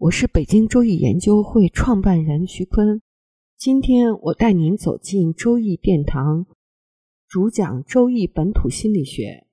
[0.00, 3.02] 我是北京周易研究会创办人徐坤，
[3.58, 6.46] 今天我带您走进周易殿堂，
[7.28, 9.44] 主讲周易本土心理学。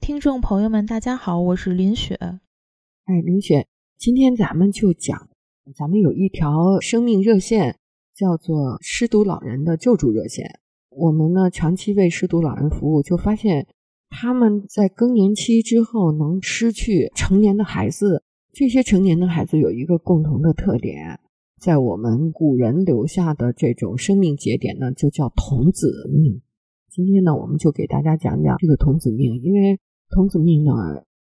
[0.00, 2.16] 听众朋友们，大家好，我是林雪。
[2.16, 5.28] 哎，林雪，今天咱们就讲，
[5.76, 7.78] 咱们有一条生命热线，
[8.12, 10.58] 叫做失独老人的救助热线。
[10.90, 13.68] 我们呢长期为失独老人服务，就发现
[14.08, 18.24] 他们在更年期之后能失去成年的孩子。
[18.56, 21.20] 这些成年的孩子有一个共同的特点，
[21.60, 26.40] 在我们古人留下的这种生命节点呢，就叫童子命。
[26.88, 30.72] 今天呢，我们就给大家讲讲这个童子命，因为童子命呢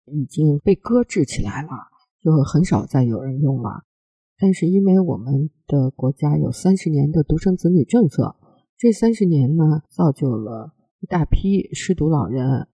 [0.06, 1.70] 已经被搁置起来了，
[2.20, 3.84] 就很少再有人用了。
[4.40, 8.38] 但是因为我们的国家有三十年的独生子女政策，
[8.76, 12.68] 这三十年呢，造就了一大批失独老人。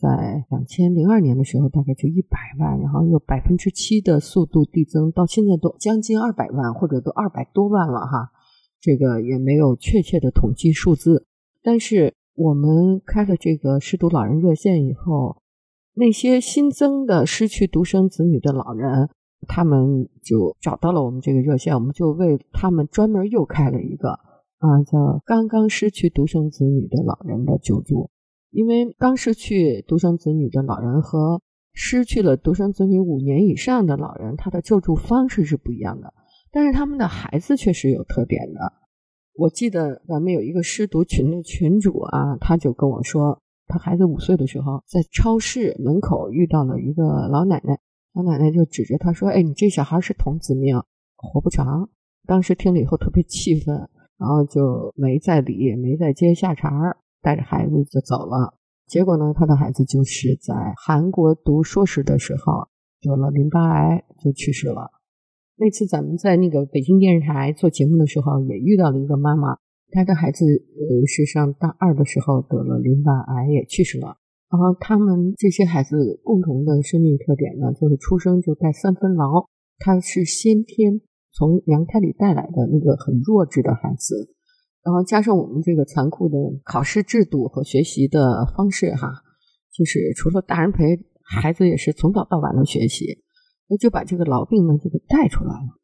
[0.00, 8.30] 在两千零二年的时候，大概就一百万，然后又百分之七的速度递增，到现在都将近二百万，或者都二百多万了哈。
[8.78, 11.26] 这个也没有确切的统计数字，
[11.62, 15.38] 但是我们开了这个失独老人热线以后，
[15.94, 19.08] 那些新增的失去独生子女的老人，
[19.48, 24.10] 他们就找到了我们这个热线，我们就为他们专门又开了一个
[24.58, 28.10] 啊，叫刚刚失去独生子女的老人的救助。
[28.56, 31.42] 因为刚失去独生子女的老人和
[31.74, 36.14] 失去了独生子女五年以上的老人，他的救助方式是不一样的，
[36.50, 38.72] 但是他们的孩子确实有特点的。
[39.34, 47.78] 我记得咱们有一个失独群的群主啊，他就跟我说，他孩子五岁的时候在超市门口遇到了一个老奶奶，
[48.14, 50.82] 老奶奶就指着他说：“哎，你这小孩是童子命，
[51.16, 51.90] 活不长。”
[52.26, 53.76] 当时听了以后特别气愤，
[54.16, 56.96] 然后就没再理，没再接下茬儿。
[57.26, 58.54] 带着孩子就走了，
[58.86, 62.68] 结果呢，他的孩子就是在韩国读硕士的时候
[63.00, 64.92] 得了淋巴癌，就去世了。
[65.56, 69.58] 那次咱们在那个北京电视台做节目的时候，也遇到了一个妈妈，
[69.90, 74.18] 她的孩子呃是上大二的时候得了淋巴癌，也去世了。
[74.48, 79.46] 然后他们这些孩子共同的生命特点呢，就是出生就带三分劳，
[79.80, 81.00] 他是先天
[81.32, 84.35] 从娘胎里带来的那个很弱智的孩子。
[84.86, 89.10] 然后加上我们这个残酷的考试制度和学习的方式，哈，
[89.74, 90.84] 就是除了大人陪，
[91.24, 93.18] 孩子也是从早到晚的学习，
[93.68, 95.74] 那就把这个痨病呢就给带出来了。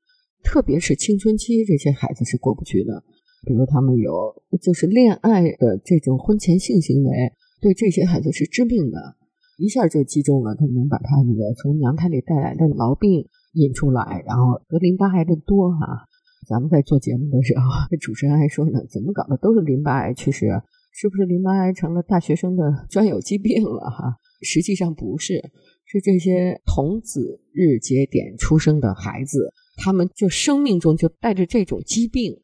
[0.44, 3.02] 特别是青春期这些孩子是过不去的，
[3.44, 9.16] 比如他们有就是恋爱的这种婚前性行为，对这些孩子是致命的，
[9.58, 16.06] 一下就击中了，他能把他那个从娘胎里带来的痨病引出来，然后得淋巴癌的多哈。
[16.46, 17.64] 咱们在做节目的时候，
[18.00, 20.46] 主持人还说呢：“怎么搞的都是淋巴癌去世？
[20.94, 25.40] 是不是淋巴癌成了大学生的 专有疾病了？”哈，实际上不是，
[25.84, 32.36] 是这些童子日节点出生的孩子，他们就生命中就带着这种疾病。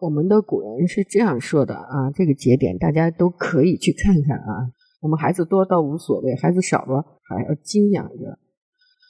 [0.00, 4.70] 我们的古人是这样说的啊：这个节点大家都可以去看看啊。
[5.00, 8.38] 我们孩子多倒无所谓，孩子少了还要精养着。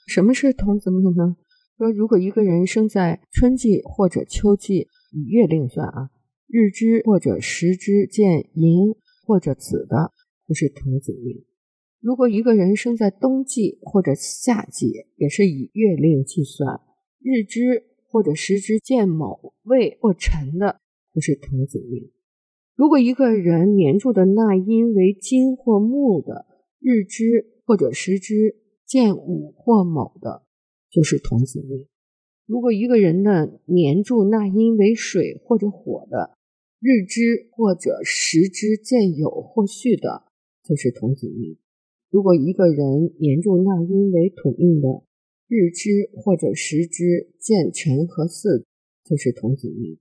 [0.07, 1.37] 什么是童子命呢？
[1.79, 6.11] 说，如果一个人生在春季或者秋季，以月令算啊，
[6.49, 10.11] 日支或者时支见寅或者子的，
[10.49, 11.45] 就是童子命；
[12.01, 16.81] 如果一个人生在冬季或者夏季，也是以月令计算，
[17.21, 20.81] 日支或者时支见卯未或辰的，
[21.15, 22.11] 就是童子命；
[22.75, 26.45] 如果一个人年柱的纳音为金或木的，
[26.81, 30.48] 日支或者时支见午或卯的。
[30.91, 31.87] 就是童子命。
[32.47, 36.37] 如果一个人的年柱纳音为水或者火的，
[36.81, 40.25] 日支或者时支见酉或戌的，
[40.65, 41.59] 就是童子命。
[42.11, 45.03] 如果一个人年柱纳音为土命的，
[45.47, 48.65] 日支或者时支见辰和巳，
[49.05, 49.99] 就是童子命。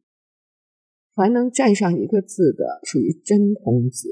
[1.13, 4.07] 凡能占上一个字的，属于真童子；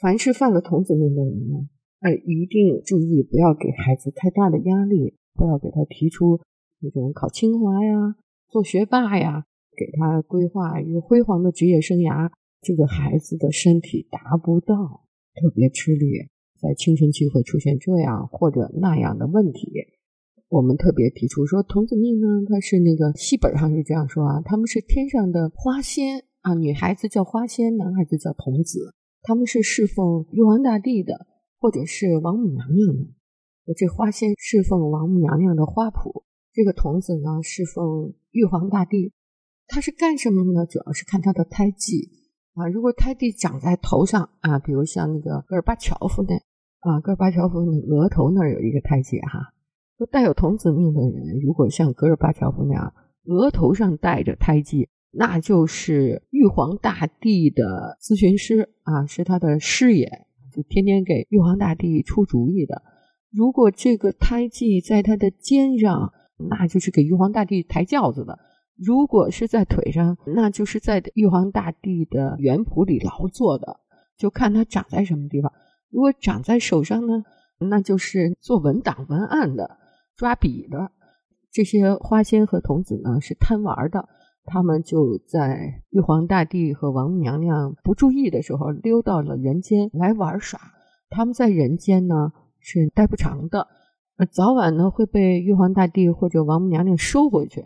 [0.00, 1.68] 凡是犯了童子命的人呢，
[2.00, 6.40] 哎，一定注意不要给孩子太大的压力，不要给他提出
[6.80, 8.16] 那种考清华呀、
[8.48, 9.44] 做学霸呀，
[9.76, 12.30] 给他规划一个辉煌的职业生涯。
[12.60, 16.28] 这个孩子的身体达不到，特别吃力，
[16.60, 19.72] 在青春期会出现这样或者那样的问题。
[20.48, 28.94] 我们特别提出说，童子命呢，它是那个戏本上是这样说啊，他们是天上的花仙啊，女孩子叫花仙，男孩子叫童子。
[29.22, 31.26] 他们是侍奉玉皇大帝的，
[31.58, 33.08] 或者是王母娘娘的。
[33.76, 39.12] 这花仙侍奉王母娘娘的花圃，这个童子呢侍奉玉皇大帝。
[39.68, 40.66] 他是干什么呢？
[40.66, 42.10] 主要是看他的胎记
[42.54, 42.68] 啊。
[42.68, 46.34] 如果胎记长在头上啊，比如像那个戈尔巴乔夫那
[46.80, 49.54] 啊，戈尔巴乔夫那额头那儿有一个胎记哈。
[49.96, 52.92] 说带有童子命的人，如果像戈尔巴乔夫那样
[53.24, 54.88] 额头上带着胎记。
[55.14, 62.82] 那就是玉皇大帝的咨询师啊，是他的师爷，就天天给玉皇大帝出主意的。
[63.32, 66.12] 如果这个胎记在他的肩上，
[66.50, 68.34] 那就是给玉皇大帝抬轿子的；
[68.76, 73.80] 如果是在腿上，那就是在玉皇大帝的园圃里劳作的。
[74.18, 75.52] 就看他长在什么地方。
[75.90, 77.24] 如果长在手上呢，
[77.58, 79.78] 那就是做文档文案的、
[80.14, 80.92] 抓笔的。
[81.50, 84.08] 这些花仙和童子呢，是贪玩的。
[84.44, 90.60] 他们就在玉皇大帝和王母娘娘不注意的时候溜到了人间来玩耍。
[91.10, 92.32] 他们在人间呢
[92.62, 93.68] 是待不长的，
[94.30, 97.60] 早晚呢会被玉皇大帝或者王母娘娘收回去。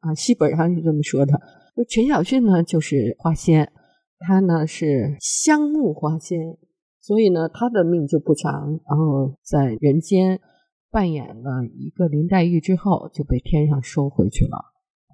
[0.00, 1.40] 啊，戏本上是这么说的。
[1.88, 3.70] 陈小旭呢就是花仙，
[4.18, 6.56] 他呢是香木花仙，
[7.00, 8.80] 所以呢他的命就不长。
[8.88, 10.40] 然后在人间
[10.90, 14.58] 扮演了一个林黛玉之后，就被天上收回去了。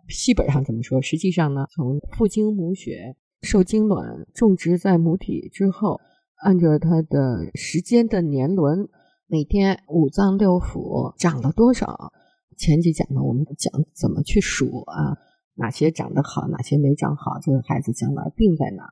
[0.09, 1.01] 戏本上怎么说？
[1.01, 5.99] 实际上呢，从父精母血受精卵种植在母体之后，
[6.43, 8.87] 按照它的时间的年轮，
[9.26, 12.12] 每天五脏六腑长了多少？
[12.59, 15.17] 前几讲呢，我们讲怎么去数啊？
[15.55, 17.38] 哪些长得好，哪些没长好？
[17.43, 18.85] 这个孩子将来病在哪？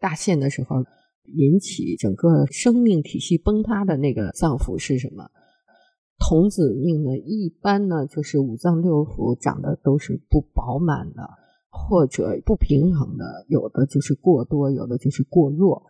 [0.00, 0.84] 大限的时候
[1.24, 5.30] 引起整个生命体系崩塌的那个脏腑是什么？
[6.18, 11.22] 童子命呢，一般呢就是五脏六腑长得都是不饱满的，
[11.70, 15.84] 或者不平衡的，有的就是过多，有的就是过弱。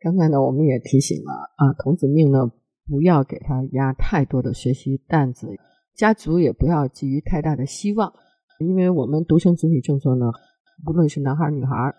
[0.00, 2.50] 刚才呢，我们也提醒了啊，童子命呢，
[2.86, 5.48] 不要给他压太多的学习担子，
[5.94, 8.12] 家族也不要寄予太大的希望，
[8.58, 10.26] 因为我们独生子女政策呢，
[10.84, 11.94] 不论是男孩女孩，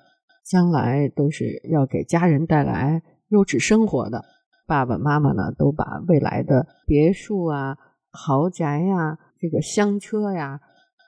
[0.45, 4.23] 将来都是要给家人带来优质生活的。
[4.65, 7.77] 爸爸妈妈呢，都把未来的别墅啊、
[8.11, 10.59] 豪宅呀、这个香车呀，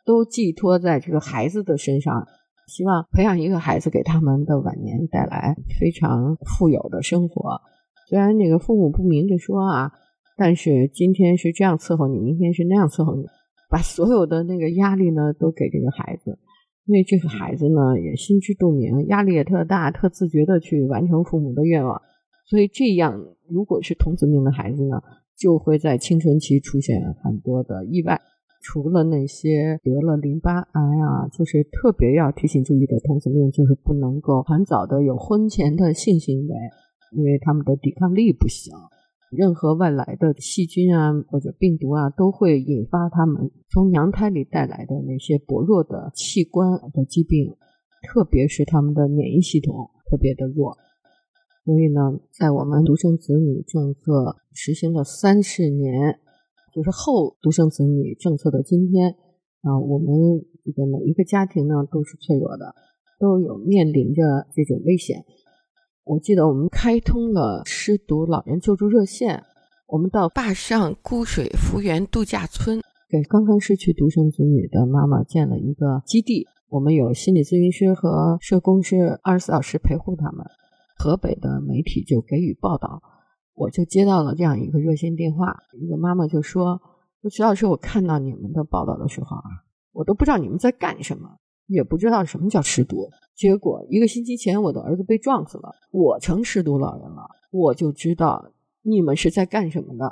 [0.06, 2.28] 都寄托在这个孩子的身上，
[2.68, 7.62] 希望培养一个孩子，给他们的晚年带来非常富有的生活。
[8.08, 9.92] 虽然那个父母不明着说啊，
[10.38, 13.26] 但是今天是这样伺候你，明天是那样伺候你，
[13.70, 16.38] 把所有的那个压力呢，都给这个孩子，
[16.86, 22.02] 因为这个孩子呢，也心知肚明，压力也特大，特自觉的去完成父母的愿望。
[22.48, 23.20] 所以这样，
[23.50, 25.02] 如果是童子命的孩子呢，
[25.36, 28.22] 就会在青春期出现很多的意外。
[28.62, 36.56] 除了那些得了淋巴癌啊，就是特别要提醒注意的童子命，就是不能够很早的有婚前的性行为，
[37.16, 38.74] 因为他们的抵抗力不行。
[39.32, 47.56] 任何外来的细菌啊或者病毒啊，都会引发他们从娘胎里带来的那些薄弱的器官的疾病，
[48.04, 50.78] 特别是他们的免疫系统特别的弱。
[51.66, 56.20] 所以呢，在我们独生子女政策实行了三十年，
[56.72, 59.16] 就是后独生子女政策的今天
[59.64, 60.08] 啊，我们
[60.64, 62.74] 这个每一个家庭呢都是脆弱的，
[63.20, 64.22] 都有面临着
[64.54, 65.26] 这种危险。
[66.06, 69.44] 我记得我们开通了失独老人救助热线，
[69.88, 80.46] 我们到坝上沽水福源度假村给刚刚失去独生子女的妈妈建了一个基地，我们有心理咨询师和社工是二十四小时陪护他们。
[80.96, 83.02] 河北的媒体就给予报道，
[83.56, 86.80] 我就接到了这样一个热线电话，一个妈妈就说
[87.24, 89.44] ：“说徐老师，我看到你们的报道的时候啊，
[89.92, 91.28] 我都不知道你们在干什么，
[91.68, 93.10] 也不知道什么叫失独。
[93.36, 100.06] 结果一个星期前，我的儿子被撞死了，我成失独老人了，我就知道你们是在干什么的。”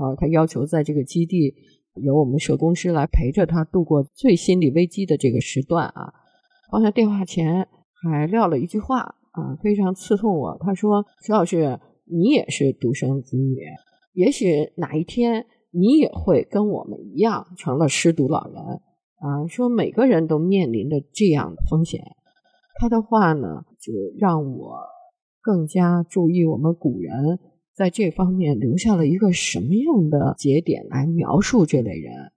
[0.00, 1.54] 啊，他要求在这个基地
[1.94, 6.14] 由我们社工师来陪着他度过最心理危机的这个时段啊。
[6.70, 7.68] 放下电话前
[8.02, 9.16] 还撂了一句话。
[9.32, 10.58] 啊，非常刺痛我。
[10.58, 13.58] 他说：“徐老师，你也是独生子女，
[14.12, 18.80] 也许哪一天你也会跟我们一样成了失独老人。”
[19.20, 22.00] 啊，说每个人都面临着这样的风险。
[22.80, 24.78] 他的话呢，就让我
[25.42, 27.38] 更加注意我们古人
[27.74, 32.32] 在这方面留下了一个什么样的节点来描述这类人。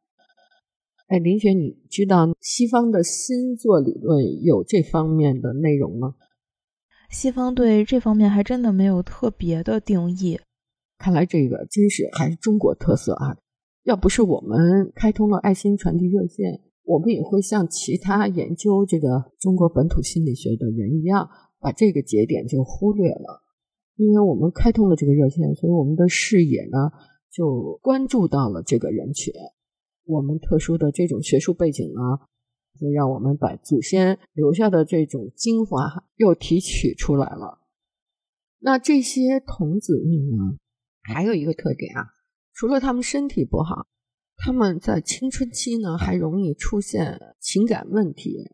[1.07, 6.15] 哎，林雪，你知道西方的星座理论有这方面的内容吗？
[7.09, 10.39] 西方对这方面还真的没有特别的定义。
[10.97, 13.37] 看来这个真是还是中国特色啊！
[13.83, 23.41] 要不是我们开通了爱心传递热线，我们也会像其他研究这个中国本土心理学的人一样，把这个节点就忽略了。
[23.95, 26.91] 因为我们开通了这个热线，所以我们的视野呢
[27.31, 29.33] 就关注到了这个人群。
[30.05, 32.01] 我们特殊的这种学术背景呢，
[32.79, 37.59] 就让我们把祖先留下的这种精华又提取出来了。
[38.59, 40.57] 那这些童子命呢，
[41.03, 42.07] 还有一个特点啊，
[42.53, 43.87] 除了他们身体不好，
[44.43, 48.51] 他们在青春期呢还容易出现情感问题，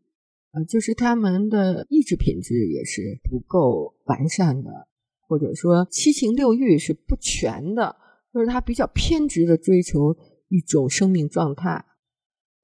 [0.51, 4.87] 呃，就是他们的意志品质也是不够完善的，
[5.27, 7.95] 或者说七情六欲是不全的，
[8.33, 10.15] 就是他比较偏执的追求。
[10.51, 11.85] 一种生命状态。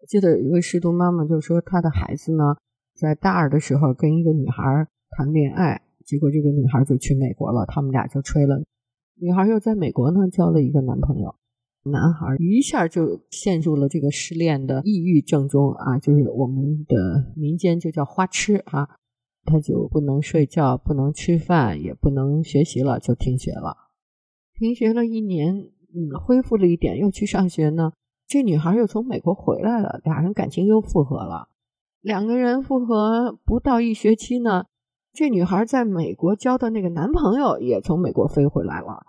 [0.07, 2.43] 记得有一位失独妈妈就说，她的孩子呢，
[2.95, 8.59] 在大二的时候跟一个女孩谈恋爱，结果这个女孩就去美国了，他们俩就吹了。
[9.21, 11.35] 女孩又在美国呢交了一个男朋友，
[11.85, 18.89] 男孩一下就陷入了这个失恋的抑郁症中啊，就是我们的民间就叫花痴啊，
[19.45, 23.75] 他就不能睡觉，不能吃饭，也不能学习了，就停学了。
[24.53, 25.71] 停学了一年。
[25.97, 27.93] 嗯，恢复了一点，又去上学呢。
[28.27, 31.47] 这女孩又从美国回来了，俩人感情又复合了。
[32.01, 34.65] 两个人复合不到一学期呢，
[35.13, 39.05] 这女孩在美国交的那个男朋友也从美国飞回来了。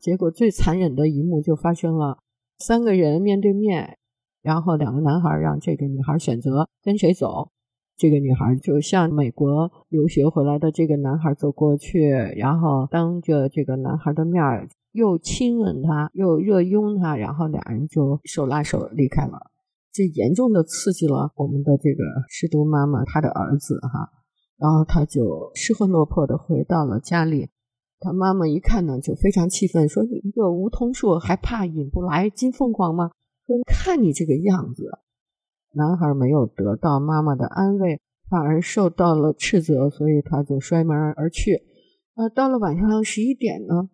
[0.00, 2.18] 结果最残忍的一幕就发生了：
[2.58, 3.98] 三个人面对面，
[4.42, 7.50] 然后两个男孩让这个女孩选择跟谁走。
[7.96, 14.68] 这个女孩就向美国留学回来的这个男孩走过去，然后当着这个男孩的面儿。
[14.92, 19.38] 又亲吻他，又热拥他，然后俩人就手拉手离开了。
[19.92, 24.08] 这严重的刺激了我们的这个失独妈妈，她的儿子哈，
[24.56, 27.50] 然后他就失魂落魄的回到了家里。
[27.98, 33.10] 他妈妈一看呢，就非常气愤，说：“你一个梧桐树，还怕引不来金凤凰吗？
[33.46, 34.84] 说看你这个样子。”
[35.72, 38.00] 男孩没有得到妈妈的安慰，
[38.30, 41.62] 反而受到了斥责，所以他就摔门而去。
[42.14, 43.90] 呃，到了晚上十一点呢。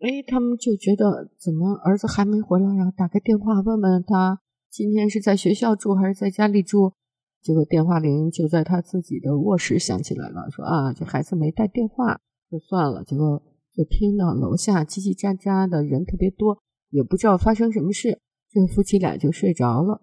[0.00, 2.92] 哎，他们就觉得怎么儿子还没回来呀？
[2.96, 6.92] 打个电话问问他今天是在学校住还是在家里住。
[7.40, 12.20] 结果电话铃就在他自己的卧室响起来了，说啊，这孩子没带电话，
[12.52, 13.02] 就算了。
[13.02, 13.42] 结果
[13.74, 16.58] 就听到楼下叽叽喳喳的人特别多，
[16.90, 20.02] 也不知道发生什么事，这夫妻俩就睡着了。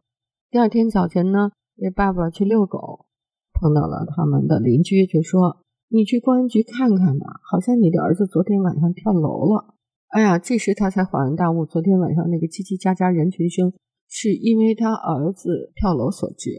[0.49, 3.05] 第二天早晨呢，这爸爸去遛狗，
[3.53, 9.75] 碰到了他们的邻居，就说：“你去公安局看看吧，好像你的儿子昨天晚上跳楼了。”
[10.09, 13.71] 哎呀，这时他才恍然大悟，昨天晚上那个叽叽喳喳人群声，
[14.07, 16.57] 是因为他儿子跳楼所致。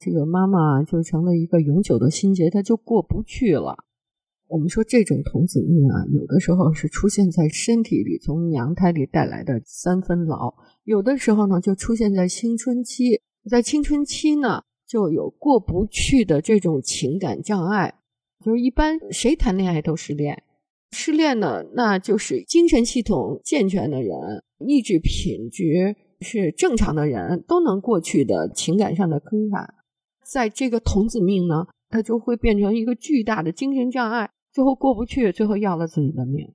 [0.00, 3.76] 这个妈妈就成了一个永久的心结，他就过不去了。
[4.48, 17.94] 我们说这种童子命啊，有的时候是出现在身体里，从娘胎里带来的三分牢；有的时候呢，就出现在青春期，在青春期呢，就有过不去的这种情感障碍。
[18.42, 20.42] 就是一般谁谈恋爱都失恋。
[20.92, 29.74] 失恋呢，那就是精神系统健全的人，意志品质是正常的人都能过去的情感上的坑坎。
[30.24, 36.52] 在这个童子命呢，它就会变成一个巨大的精神障碍，最后过不去，最后要了自己的命。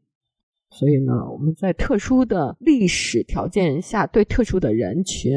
[0.72, 5.32] 所以呢，我们在特殊的历史条件下，对特殊的人群，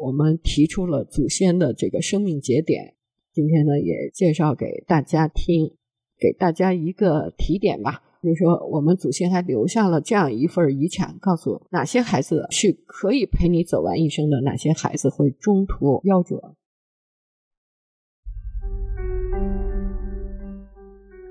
[0.00, 2.94] 我们提出了祖先的这个生命节点。
[3.32, 5.74] 今天呢，也介绍给大家听，
[6.16, 8.04] 给大家一个提点吧。
[8.22, 16.54] 就是说，我们祖先还留下了这样一份遗产，告诉哪些孩子是可以陪你走完一生的，哪些孩子会中途夭折。